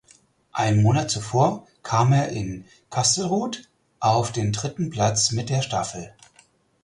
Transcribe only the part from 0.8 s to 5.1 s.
Monat zuvor kam er in Kastelruth auf den dritten